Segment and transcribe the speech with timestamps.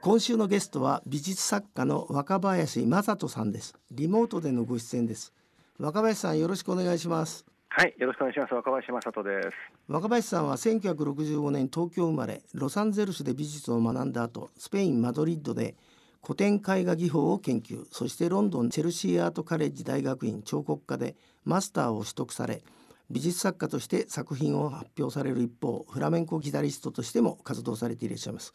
[0.00, 3.76] 今週のゲストは美術作家の若林正人さんです。
[3.92, 5.32] リモートでのご出演です。
[5.78, 7.46] 若林さんよろしくお願いします。
[7.68, 8.54] はいよろしくお願いします。
[8.54, 9.48] 若林正人です。
[9.86, 15.76] 若林さんは1965年東京生まれロサンゼルスで美術を学んだ後スペインマドリッドで
[16.22, 17.84] 古典絵画技法を研究。
[17.92, 21.14] そしてロンドンチェルシーアートカレッジ大学院彫刻科で
[21.44, 22.62] マスターを取得され
[23.10, 28.52] 美術作家として作品を発表される一方フラメンコギタリストとしても活動されていらっしゃいます、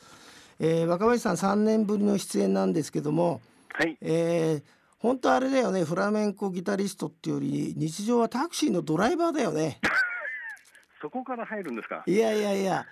[0.60, 3.42] えー、若林さん3年ぶりの出演なんですけども、
[3.74, 3.98] はい。
[4.02, 4.64] えー、
[5.00, 9.80] 本当あれだよねフラメンコギタリストっていうより日常はタクシーのドライバーだよね。
[11.02, 12.04] そこから入るんですか？
[12.08, 12.86] いやいやいや。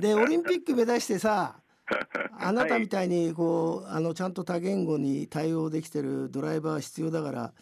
[0.00, 1.56] でオリンピック目指してさ
[2.38, 7.52] あなたみたいにこう、あのちゃんと多言語に対応できてるドライバー必要だから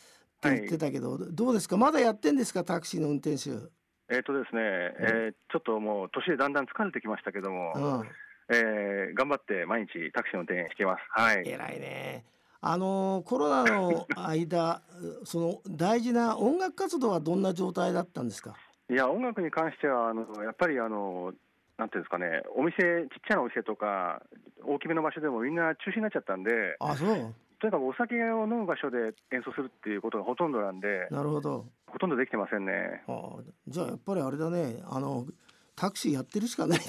[0.47, 1.77] って言ってたけど、はい、どうですか？
[1.77, 2.65] まだやってんですか？
[2.65, 3.51] タクシーの運転手
[4.11, 8.09] えっ、ー、とですね、えー、ちょっともう年でだんだん疲れてきましたけども、うん、
[8.57, 11.01] えー、頑張って毎日タクシーの運転してます。
[11.11, 11.43] はい。
[11.47, 12.25] 偉いね。
[12.61, 14.83] あのコロナの 間
[15.25, 18.55] その大事な音楽活動はどんな状態だったんですか？
[18.91, 21.35] いや音楽に関してはあのやっぱりあの
[21.77, 24.21] なんていうんですかね、お店、ちっちゃなお店とか、
[24.65, 31.67] 大きめの場所でもみんな中止になっちゃったんで、あそうとにかくお酒を飲む場所で演奏するっていうことがほとんどなんで、なるほど。
[31.87, 33.03] ほとんどできてませんね。
[33.09, 35.27] あじゃあやっぱりあれだね、あの
[35.75, 36.85] タクシーやってるしかないね。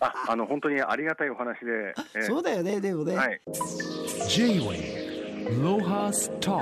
[0.00, 3.16] ああの本当にありがたいお話で、えー、そうだよね、でもね。
[3.16, 3.40] はい、
[4.28, 6.58] J-Way ロハスト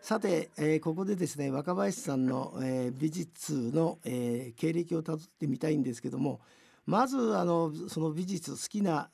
[0.00, 6.40] さて、えー、ここでですね若林さんの、えー、美術の、えー、経歴をたどってみたいんですけども
[6.86, 9.10] まずあのその美術好きな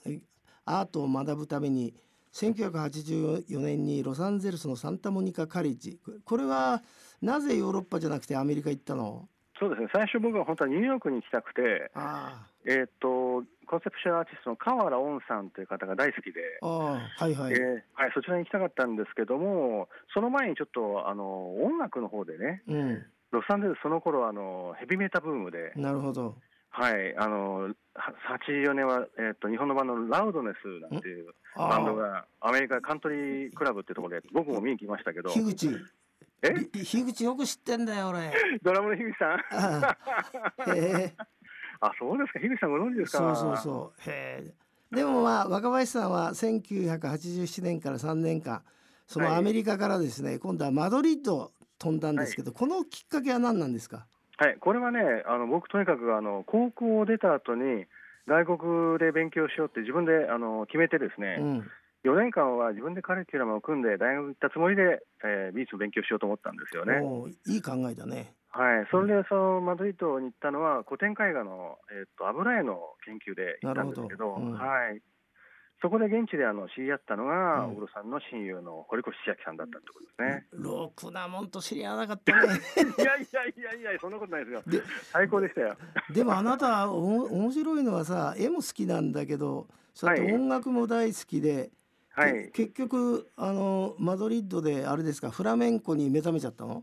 [0.64, 1.94] アートを学ぶために
[2.34, 6.00] 1984年にロサンゼルスのサンタモニカカレッジ。
[6.24, 6.82] これは
[7.22, 9.28] なぜヨーロッパじゃなくてアメリカ行ったの？
[9.58, 9.88] そうですね。
[9.94, 11.92] 最初僕は本当はニューヨークに行きたくて
[12.66, 16.40] えっ、とコンセプションアーティストの河原恩さんという方が大好きで。
[16.60, 25.72] はいはい、えー、はい、そちらに行きたかったんですけどもその前にちょっとあの音楽の方でね、うん、ロサンゼルスその頃あのヘビメタブームで。
[25.76, 26.34] なるほど
[26.76, 27.68] はい、あの
[28.40, 35.30] 84年は、えーと、日本のバンラウドネスなんていうバンドがアメリカカントリークラブっていうところで僕も見に来ましたけど。
[35.30, 35.70] 樋口。
[36.42, 36.52] え？
[36.82, 38.32] 樋口よく知ってんだよ俺。
[38.64, 39.94] ドラムの樋口さ
[40.68, 40.76] ん？
[40.76, 41.14] へえ。
[41.80, 42.40] あそうですか。
[42.40, 43.18] 樋口さんご存知ですか？
[43.18, 44.10] そうそうそう。
[44.10, 44.96] へえ。
[44.96, 48.62] でもまあ若林さんは1987年から3年間
[49.06, 54.06] そのアメリカからですね、はい、今度はマドリッド飛んだんですけど、はい、このきっかけは何なんですか？
[54.36, 57.86] はい、これはね、あの僕、とにかくあの高校を出た後に、
[58.26, 61.70] 外国で勉強しようって自分であの決めて、ですね、うん、
[62.04, 67.00] 4年間は自分でカリキュラムを組んで、大学行ったつもりで、えー、美術を勉強しようと思ったんですよね。
[67.46, 68.34] いい考えだね。
[68.50, 74.36] はい、それでそのマドリードに行ったのは、古典絵画の、えーと、油絵の研究で行ったんですけど、ど。
[74.36, 75.02] うん、はい、
[75.84, 80.46] そこで現地であの知り合ったのが、小黒さんの親友の堀越千秋さんだったってことですね。
[80.52, 82.40] ろくなもんと知り合わなかったね。
[82.96, 84.62] いやいやいやいや、そんなことないですよ。
[84.66, 85.76] で最高でしたよ。
[86.08, 91.70] でもあなたお面白いのはさ、絵も好きなんだけど、そうやって音楽も大好きで、
[92.12, 96.82] はい、結局あのマドリッドであれですか、フラメンコに目覚めちゃったの？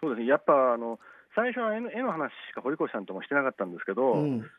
[0.00, 0.26] そうですね。
[0.26, 0.98] やっぱあの
[1.36, 4.14] 最初は絵の絵の話しか堀越さんともしてなかったんですけど。
[4.14, 4.50] うん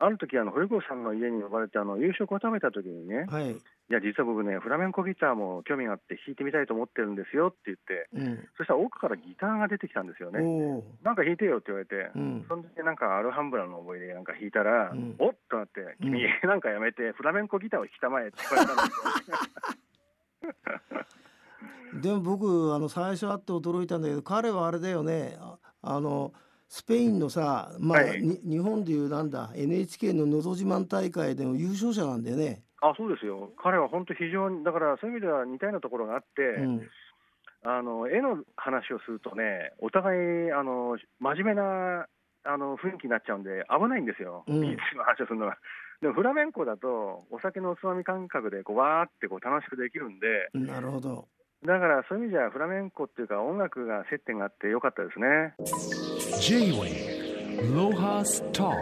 [0.00, 3.56] ある時あの堀越さんの家に呼ばれてあの夕食を食べた時にね、はい、い
[3.92, 10.40] や実は僕ねフラメンコギターも興味があって弾いてみたいと思ってるんですよって言って、うん、そしたら奥からギターが出てきたんですよね。
[11.04, 19.00] なんか弾いてよって言われて、うん、その時なんかアルハンブラの思い出なんか弾いたら、うん、おっとなって君、なんかやめてフラメンコギターを弾きたまえって言われたんです
[19.30, 19.36] よ。
[22.00, 25.36] でも僕あの最初会って驚いたんだけど彼はあれだよね
[25.82, 26.32] あの。
[26.70, 32.62] スペインのさ、まあ、はい、日本でいうなんだ NHK の「のど自慢」大会での優勝者なんだよね。
[32.80, 33.50] あそうですよ。
[33.60, 36.88] 彼は本当非常にだからそういう意味では似たようなところがあって、うん、
[37.64, 40.14] あの絵の話をするとねお互
[40.46, 42.06] いあの真面目な
[42.44, 45.58] あの雰囲気になっちゃうんで危ないんですよ、美術の話をするのは。
[46.00, 51.28] でもフラメンコだとお酒のおつまみ感覚でこうわーってこう楽しくできるんでなるほど
[51.64, 55.54] だからそういう意味じゃフラメンコっていうか音楽が接点があってよかったですね。
[56.40, 58.72] J-Way ロハスト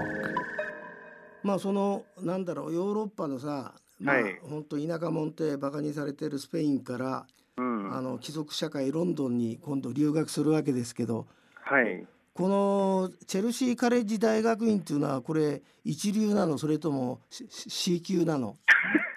[1.43, 7.27] まあそのなんだろうヨーロッパのさ、まあ、はい、本当田舎もんってバカにされてるスペインから、
[7.57, 16.59] うん、あの貴族社会ロンドンに今度留学するわけですけど、はい、このチェルシーカレッジ大学院っていうのはこれ一流なの？
[16.59, 18.55] それとも C 級なの？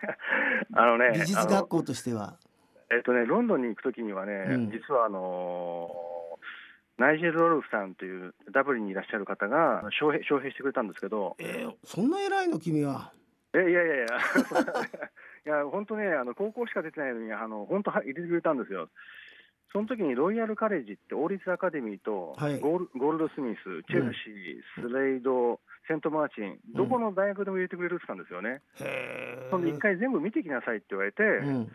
[0.74, 2.38] あのね美術学校としては。
[2.92, 13.12] えっとね、ロンドンに行くときにはね、うん、実はあのー、ナイジェル・ロルフさんというダブリンにいらっしゃる方が招聘招聘してくれたんですけど、えー、そんな偉いの君は？
[13.54, 14.06] えいやいやいや。
[15.44, 18.90] いや本当ねあの高校しか出てないのにあの本当入れてくれたんですよ。
[19.72, 28.62] その時にロイヤルカレッジって王立アカデミーとゴールはい、ゴールドスミス、チェルシー、うん、スレイド、セントマーチン、どこの大学でも入れてくれるって言ったんですよね。
[28.82, 31.72] うん、そんで一回全部見てきなさいって言われて、うん、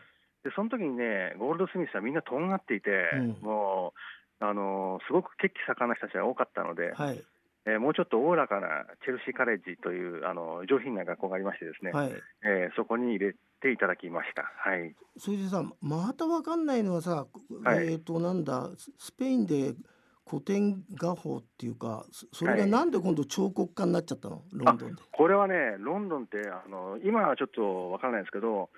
[0.46, 3.10] でその時にね、ゴールドスミスはみんなとんがっていて、
[3.42, 3.92] も
[4.40, 7.24] う、あのー、すごく血気盛んな人たちが多かったので、はい、
[7.66, 12.12] えー、もうちょっとおおらかなチェルシーカレッジというあの上品な学校がありましてですね、はい、
[12.44, 14.42] えー、そこに入れていただきました。
[14.42, 14.94] はい。
[15.18, 17.26] それでさ、またわかんないのはさ、
[17.64, 19.74] はい、えっ、となんだスペインで
[20.28, 25.02] 古典画法っていうか、それがなんで今度彫刻家になっちゃったの、ロンドンで。
[25.10, 28.70] これはね、ロンドンってあの今はちょっとわからないですけど、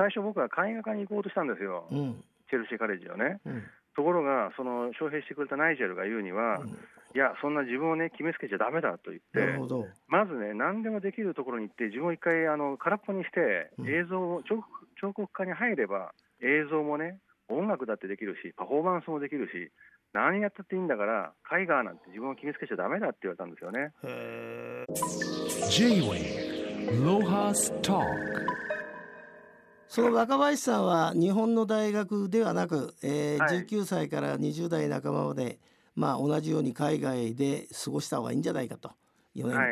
[0.00, 1.84] 最初僕は絵画科に行こうとしたんですよ。
[1.92, 3.40] うん、チェルシーカレッジをね。
[3.44, 3.62] うん
[3.96, 6.72] ところが、その招聘してくれたナイジェルが言うには、うん、い
[7.14, 9.58] や、そんな自分をね、決めつけちゃだめだと言って、
[10.06, 14.62] まずね、何でもできるところに行って、自分を一回あの空っぽにして、映像を、彫
[15.00, 17.18] 彫刻家に入れば、映像もね、
[17.48, 19.72] 音楽だってできるし、パフォーマンスもできるし、
[20.12, 23.92] 何やったっていいんだから、絵画なんて自分を決めつけちゃだめだって言われたんですよね。
[29.90, 35.58] その若林さんは日本の大学ではなく、えーはい、19歳から20代半ばまで、
[35.96, 38.92] まあ、同じように海外で過ごした方がいいんじゃないかと
[39.34, 39.68] 4年間、は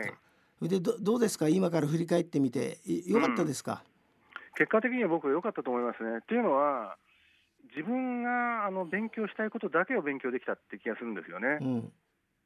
[0.62, 1.48] い、でどどうですか？
[1.48, 6.18] 今から振り返ってみてよかったですか、うん、結果的には僕は良かったと思いますね。
[6.18, 6.96] っていうのは
[7.76, 11.58] 自分があの勉強したいことだけを勉強できたって気がするんですよね。
[11.60, 11.92] うん、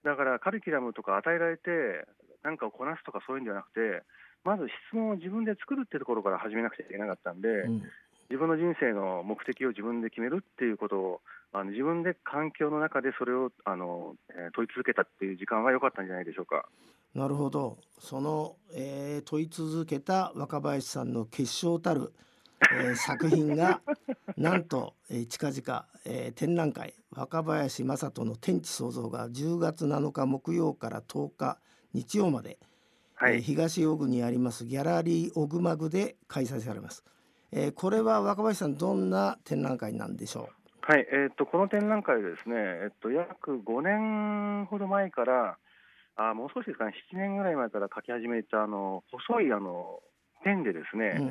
[0.04, 2.06] だからカリキュラムとか与えられて
[2.42, 4.04] 何かをこなすとかそういうんじゃなくて
[4.44, 7.82] まず質問を自分で作るっていうところから始めなくちゃいけなかったんで、うん、
[8.28, 11.20] 自分の人生の目的を自分で決めるっていうことを
[11.52, 16.66] あの自分で環境の中でそれをあの、えー、問い続けたっていう時間は良かったんじゃないでしょうか。
[17.14, 22.10] なるほどその、えー、問い続けた若林さんの結晶たる、
[22.72, 23.82] えー、作品が
[24.38, 31.58] なんと、えー、近々、えー、展覧会若林正人の天地創造が10月7日木曜から10日
[31.92, 32.58] 日曜まで
[33.22, 37.04] 「はい、えー、東尾久にありますギャラリーオグマグで開催されます、
[37.52, 40.48] えー、これは若林さんどんな展覧会なんでしょ
[40.88, 40.92] う？
[40.92, 45.56] はい、えー、っとこの展覧会ですね、えっと、約5年ほど前から
[46.16, 50.00] あもう少しですかね7年ぐらい前から描き始めたあの細いあの
[50.42, 51.26] ペンでですね、うん、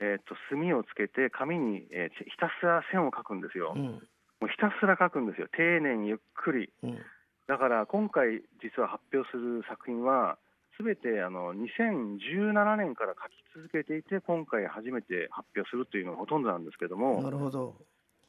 [0.00, 4.00] えー、っと墨をつけて紙に、えー、ひたすら線を描くんですよ、うん、も
[4.42, 5.46] うひたすら描くんですよ。
[5.56, 6.98] 丁寧にゆっくり、うん、
[7.46, 10.36] だから今回実は発表する作品は
[10.78, 17.20] すべてあの2017年から書き続けていて、今回初めて発表するというのがほとんどなんですけども。
[17.20, 17.74] なるほど。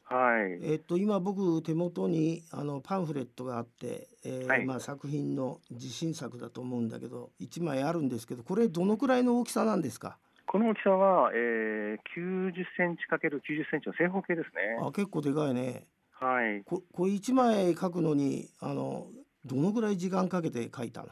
[0.04, 10.18] はい、えっと今僕手元にあのパンフレットがあって、えー、はい、まあ作品の自信作だと思うんだけど1枚あるんですけどこれどのくらいの大きさなんですか？
[10.46, 14.84] この大きさは、えー、90センチかける90センチの正方形ですね。
[14.84, 15.86] あ結構でかいね。
[16.10, 16.64] はい。
[16.64, 19.06] ここれ1枚書くのにあの
[19.44, 21.10] どのぐらい時間かけて書いたの？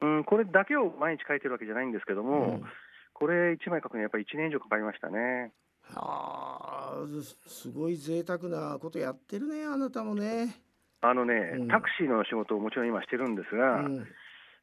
[0.00, 2.64] うん、これだけを毎日書いてるわけじゃないんですけども、うん、
[3.12, 5.52] これ1枚書くのにやっぱり1年以上かかりましたね。
[5.94, 7.06] はあ、
[7.46, 10.56] すごい贅沢なことやってるね、あなたもね。
[11.00, 14.06] あのね、うん、タクシーの仕事をもちろん今してるんですが、うん、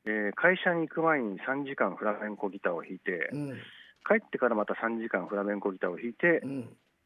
[0.05, 3.49] えー、会社に行く前に3時間フラメンコギターを弾いて、うん、
[4.05, 6.41] 帰ってからまた3時間フラメンコギターを弾いて、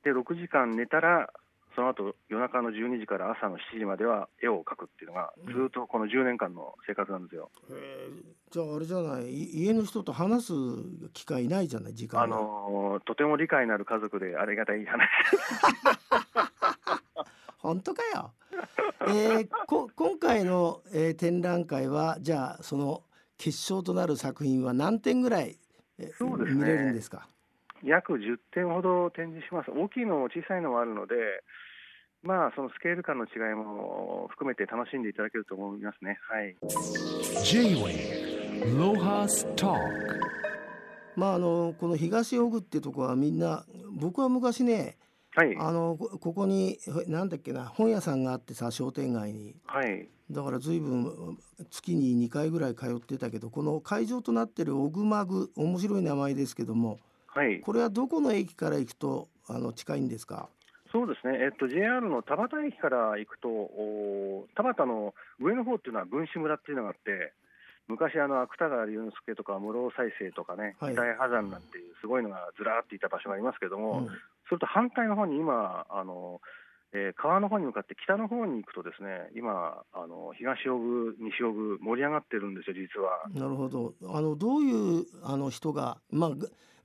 [0.03, 1.29] で6時間寝たら
[1.77, 7.51] その後夜中の12時から朝の7時までは絵を描くっていうのがずっとこの10年間の生活なんですよ。
[7.69, 9.31] うん、じゃああれじゃない？
[9.31, 10.53] 家の人と話す
[11.13, 11.93] 機会ないじゃない？
[11.93, 15.07] 時間あのとても理解のある家族でありがたい話。
[17.61, 18.31] 本当かよ、
[19.01, 23.03] えー、こ今回の、えー、展覧会はじゃあその
[23.37, 25.59] 結晶となる作品は何点ぐらい、
[25.99, 27.27] えー、ね、見れるんですか？
[27.83, 29.69] 約10点ほど展示します。
[29.69, 31.13] 大きいのも小さいのもあるので
[32.23, 36.19] まあ、そのスケール感の違いも含めて楽しんでいただけると思いますね。
[36.29, 36.55] はい。
[37.43, 39.75] J-Way ロハスト
[41.15, 44.97] まああのこの東尾久っていうところはみんな僕は昔ね、
[45.35, 51.37] はい、あのここになんだっけな本屋さんがあってさ商店街に、はい、だから随分
[51.71, 60.49] 月に2回ぐらい通ってたけどこの会場となってるオグマグ面白い名前ですけども、はい、これはどこの駅から行くとあの近いんですか？
[60.91, 63.71] そうですね、えっと、JR の田端駅から行くと、
[64.55, 67.33] 田端の上の方っていうのは分子村っていうのがあって、
[67.87, 74.07] 昔、あの芥川龍之介とか室尾再生とかね、時代破山なんていうすごいのがずらーっていた場所がありますけども、うん、
[74.49, 76.41] それと反対の方に今、あの
[76.93, 83.27] えー、川の方に向かって北の方に行くとですね今あの東尾久西尾久盛り上がってるんですよ実は。
[83.33, 83.93] なるほど。
[84.07, 86.31] あのどういうあの人が、まあ、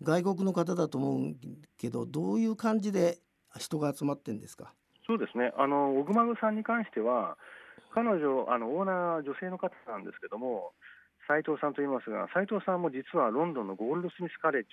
[0.03, 1.37] 外国の方だと思う
[1.79, 3.19] けどどういう感じで
[3.59, 4.73] 人が集まってんですか？
[5.07, 5.53] そうですね。
[5.57, 7.37] あの小熊さんに関しては
[7.95, 10.73] 彼女あのオーナー女性の方なんですけども
[11.29, 14.71] 斉藤さんと言いますが、斉藤さんも実はロンドンのゴールドスミスカレッジ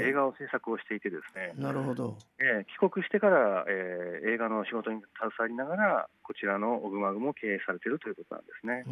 [0.00, 8.84] で映画を制作をしていて、ですね、はい、なるほど、えー、帰国してから、えー、映画の仕事に携わりながら、こちらのオグマグも経営されているということなんですね。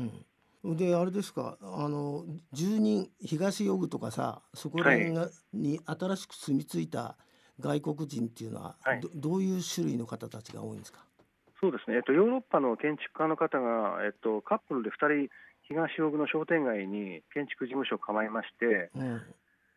[0.63, 1.57] うん、であれですか？
[1.63, 7.17] あの住人東ヨグとかさそこら辺が、はい、に新しく住み着いた
[7.61, 11.05] 外国人っていうのは、はい、どどういう種類の方たちが多いんですか？
[11.61, 15.31] そうですね、えっと、ヨーロッパの建築家の方が、えっと、カップルで2人
[15.69, 19.23] 東大久の商店街に建築事務所を構えまして、うん、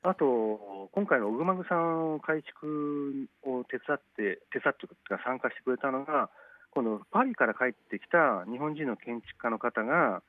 [0.02, 6.30] あと今回の小熊さん改築を手伝って手伝ってか参加してくれたのが
[6.72, 10.24] 今度パリから帰ってきた日本人の建築家の方が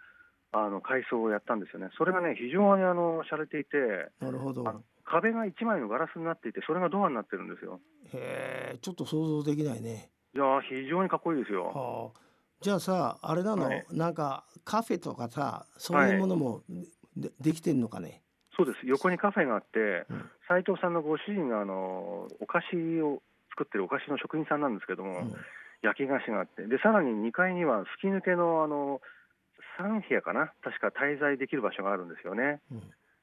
[0.56, 1.90] あの改装をやったんですよね。
[1.98, 3.76] それがね非常にあの洒落ていて、
[4.20, 4.64] なるほど。
[5.04, 7.80] 壁が一枚のガラスになっていて、それがドアになってるんですよ。
[8.12, 10.10] へえ、ちょっと想像できないね。
[10.34, 11.64] いや非常にかっこいいですよ。
[11.66, 12.20] はあ、
[12.60, 16.62] じゃあさあれなの、はい、なんかカフェとかさそういうものも
[17.16, 18.22] で,、できてんのかね？
[18.56, 20.06] そうです横にカフェがあって、
[20.48, 25.34] 斉、うん、藤さんのご主人があのお菓子を作ってるお菓子の職人さんなんですけども、うん、
[25.82, 29.00] 焼き菓子があってでさらに2階には吹き抜けのあの
[29.78, 30.52] 3部屋かな。
[30.62, 32.60] 確か滞在できる場所があるんですよね。
[32.70, 32.82] うん、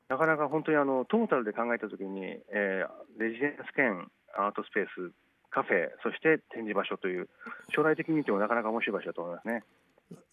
[0.09, 5.11] なかなか本当にあのトータルで考えたときに、えー、レジデンス兼アートスペース
[5.49, 7.27] カフェ、そして展示場所という、
[7.75, 9.63] 将来的に見てもなかなか面白い場所だと思いますね。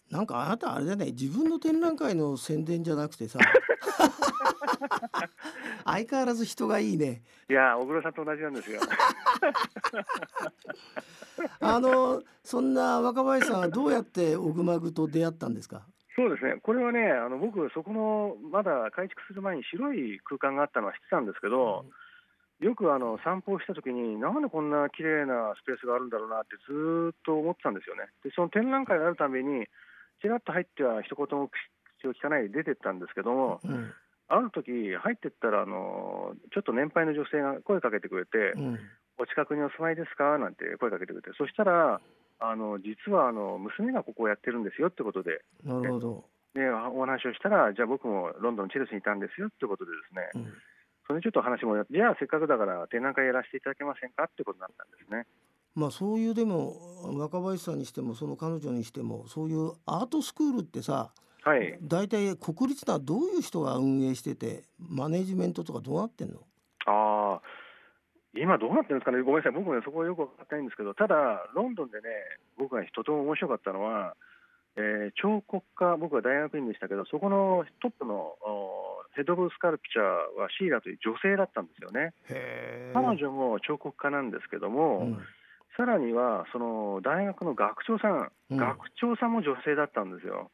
[0.09, 1.07] なんかあなたあれだね。
[1.07, 3.39] 自分の展覧会の宣伝じゃなくてさ。
[5.85, 7.21] 相変わらず人がいいね。
[7.49, 8.79] いや小黒さんと同じなんですよ。
[11.59, 15.85] あのそんな若林さんはどうやってオグマグと出会ったんですか？
[16.19, 16.59] そうですね。
[16.59, 21.93] これはねあの僕そこのまだ改築する前に白い空間があったのは知ってたんですけど、うん。
[22.59, 28.11] よくあの散歩をしたときに、なんでこんな綺麗なスペースがあるんだろうなってずっと思ってたんですよね。
[28.21, 29.65] で、その展覧会があるたびに、
[30.21, 33.93] ちらっと入っては一言も口を聞かないで出てったんですけども、うん、
[34.27, 38.79] ある時入ってったらあの、ちょっと年配の女性が声かけてくれて、うん、
[39.17, 40.37] お近くにお住まいですか？
[40.37, 42.01] なんて声かけてくれて、そしたら、
[42.39, 45.41] あの実はあの娘がここをやってるんですよってことで。
[45.63, 46.25] なるほど。
[46.55, 49.97] でお話をしたら、じゃあ僕もロンドン、チェルシーにいたんですよってことでで
[50.33, 50.53] すね、うん。
[51.07, 55.27] それちょっと話もやって、じゃあせっかくだから展覧会やらせていただけませんかってことになったんですね。
[55.75, 56.75] まあそういうでも
[57.17, 61.11] 若林さんにしてもその彼女にしてもそういうアートスクールってさ、
[61.43, 66.39] はい、大体国立はどういう人が運営しててマネジメントとかどうなってんの？
[68.41, 71.15] 今どうなってるんですかねごめんなさい僕ねそこはよく分かってないんですけどただ
[71.53, 72.07] ロンドンでね
[72.57, 74.15] 僕がとても面白かったのは、
[74.77, 78.35] えー、彫刻家僕は大学院でしたけどそこのトップの
[79.15, 82.13] ヘッド・オブ・スカルプチャーはシーラという女性だったんですよね。
[82.93, 85.19] 彼女も彫刻家なんですけども、うん、
[85.75, 90.51] さらにはその大学の学長さん、うん、学長さんも女性だったんですよ。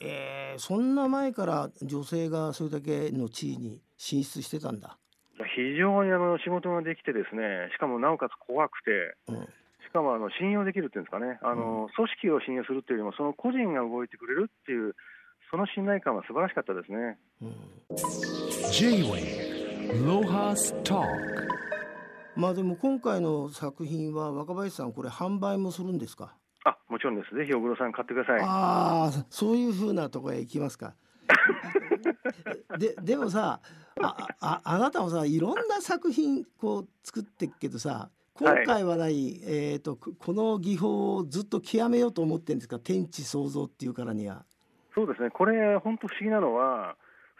[0.00, 4.96] えー、そんな前から女性がそれだけの地位に進出してたんだ。
[5.44, 14.94] 非常にあの仕事ができてですね、しかもなおかつ怖くて、うん、しかもあの信用できるっていうんですかね、あの、組織を信用するっていうよりも、その個人が動いてくれるっていう
[15.50, 17.18] その信頼感は素晴らしかったですね。
[22.36, 26.36] まあでも今回の作品は若林さんこれ販売もするんですか？
[26.64, 27.34] あもちろんです。
[27.34, 28.40] ぜひ小黒さん買ってください。
[28.40, 30.94] ああそういうふうなところへ行きますか。
[32.78, 33.60] ででもさ
[34.02, 42.78] あああなたもさいろんな作品こう作ってっけどさ今回はない、はい、えーと、とこの技法をずっと極めようと思ってるんですか？
[42.78, 44.44] 天地創造っていうからには。
[44.92, 46.96] そうですね、これ、本当不思議なのは、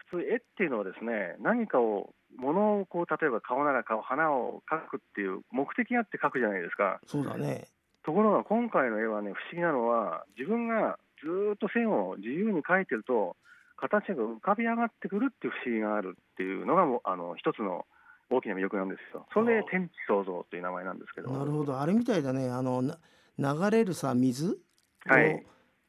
[0.09, 7.01] 普通、絵っていうのはですね、何かを、ものをこう、例えば顔なら顔、花を描くっていう目的があって描くじゃないですか。
[7.07, 7.67] そうだね。
[8.05, 13.37] ところが今回の絵はね、不思議なのは、自分がずっと線を自由に描いてると、
[13.77, 17.85] 形が浮かび上がってくるっていう不思議があるっていうのがもあの一つの
[18.31, 19.27] 大きな魅力なんですよ。
[19.35, 21.31] それで天地創造という名前なんですけど。
[21.31, 22.49] なるほど、あれみたいだね。
[22.49, 24.57] あの流れるさ水を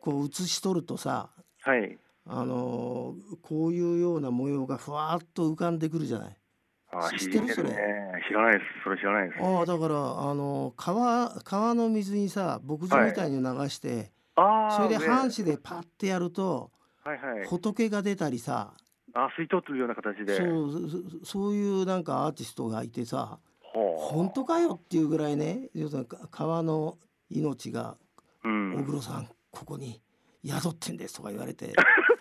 [0.01, 1.29] こう映し取るとさ、
[1.61, 6.37] はい、あのこういうような模様がふわっと浮かんでくるじゃない。
[6.93, 7.77] あ知ってるそれ、ね、
[8.27, 8.65] 知らないです。
[8.83, 16.69] それ知らないです、ああだからあの川川の水にさ牧場みたいに流して、はい、それで半紙でパッてやると、
[17.05, 18.73] はいはい、仏が出たりさ
[19.13, 20.37] あ吸い取ってるような形で。
[20.37, 23.39] そうそういうなんかアーティストがいてさ
[23.73, 26.97] 本当かよっていうぐらいね要するに川の
[27.29, 27.97] 命が
[28.43, 30.01] 「小黒さんここに
[30.45, 31.73] 宿ってんです」とか言われて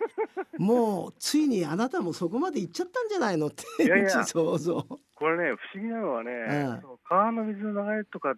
[0.57, 8.35] もうついにあなたもそこまで行っちゃったんじゃないのっていやいやそうそうこれね不思議なのはね、うん、川の水の流れとか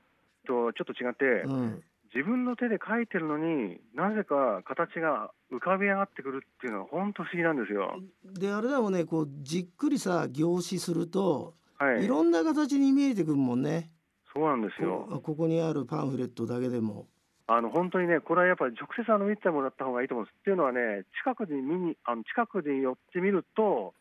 [0.48, 1.84] とちょっと違って、うん、
[2.14, 8.00] 自分の手で描いてるのになぜか形が浮かび上がってくるっていうのは本当不思議なんですよ。
[8.24, 13.90] であれだもんねこうじっくりさ凝視すると、はい、いろんな形に見えてくるもんね。
[14.34, 17.08] そうなんですよここにあるパンフレットだけでも。
[17.46, 20.36] あの本当にね、これはやっぱり直接あの見てもらった方がいいと思うんです。
[20.40, 23.94] っていうのはね、近くに見にあの近くに寄ってみると、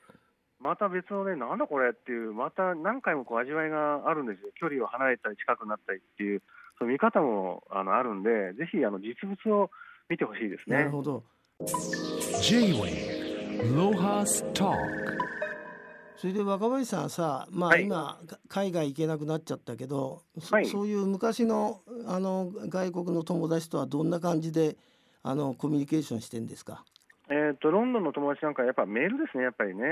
[0.61, 6.43] また別のね、なんだこれっていう、また何回もこう味わいがあるんですよ、距離を離れたり、近くなったりっていう、
[6.83, 9.71] その見方もあのあるんで、ぜひあの実物を
[10.09, 10.79] 見てほしいですね。
[10.79, 11.23] なるほど。
[12.43, 14.73] J-Way ロハスタ
[16.17, 24.77] それで若林さんさ、まあ、今、海外行けなくなっちゃったけど、はい、そういう昔のあの外国の友達とはどんな感じで
[25.23, 26.85] あのコミュニケーションしてんですか？
[27.29, 29.85] えーと、ロンドンの友達なんかやっぱメールですねやっぱりね、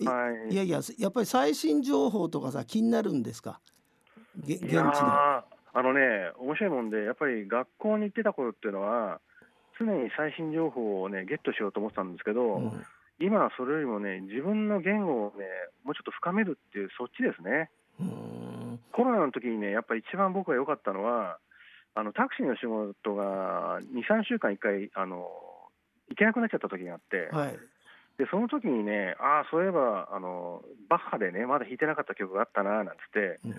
[0.00, 0.06] うん。
[0.06, 3.60] はい、いやいややっぱり最新情報とかさ気になるんですか？
[4.36, 4.76] 現地で
[5.74, 9.20] あのね面白いもんでやっぱり学校に行ってた頃っていうのは
[9.78, 12.84] 常に最新情報をねゲットしようと思ってたんですけど、うん。
[13.20, 15.46] 今はそれよりもね、自分の言語をね、
[15.84, 17.70] もうちょっと深めるっていう、そっちですね。
[18.92, 21.38] コロナの時にね、やっぱり一番僕が良かったのは、
[21.94, 25.30] あのタクシーの仕事が2、3週間1回あの、
[26.08, 27.58] 行けなくなっちゃった時があって、はい、
[28.18, 33.54] でその時にね、ああ、そういえばあのバッハでね、まだ弾いてなかった曲があったななんつって、うん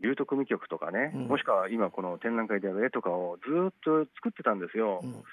[0.00, 5.24] 流徳組曲とかね、うん、もしくは今、この展覧会である絵とかをずっと作ってたんですよ、うん、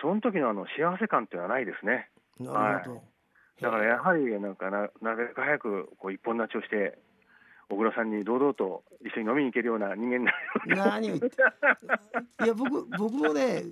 [0.00, 2.08] その時のあの幸せ感っていうのはないですね。
[2.38, 6.98] なるほど、はい、だからやはりなんかななるべく早くこう一本立ちをして
[7.68, 11.16] 小倉さんに堂々と一緒に飲みに行けるような人間になる何？
[11.16, 11.20] い
[12.46, 13.64] や僕僕もね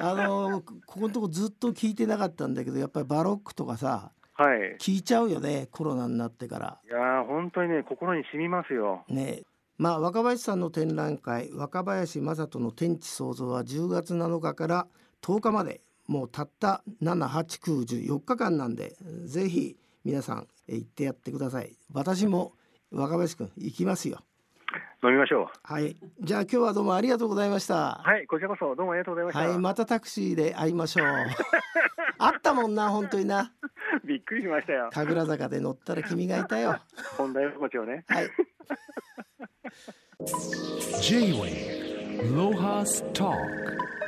[0.00, 4.10] あのここのとこずっと聞いてなかったんだけどやっぱりバロックとかさ
[4.42, 6.78] はい、聞いちゃうよねコロナになってから。
[6.84, 9.04] いや本当にね心に染みますよ。
[9.08, 9.42] ね。
[9.78, 14.86] まあ若林さんの展覧会若林正人の天地創造は10月7日から
[15.22, 21.76] 10日までもうたった78914日間なんでぜひ皆さん行ってやってください。
[21.92, 22.52] 私も
[22.90, 24.20] 若林くん行きますよ
[25.02, 25.46] 飲みましょう。
[25.62, 25.96] はい。
[26.20, 28.00] じゃあ今日はどうもありがとうございました。
[28.04, 29.48] はいこちらこそどうもありがとうございました。
[29.48, 31.06] はいまたタクシーで会いましょう。
[32.18, 33.52] あったもんな本当にな。
[34.04, 34.90] びっくりしましたよ。
[34.92, 36.78] 神楽坂で乗ったら君がいたよ。
[37.16, 38.04] 本題横丁ね。
[38.08, 38.30] はい。
[41.00, 44.01] J-Way ロハスター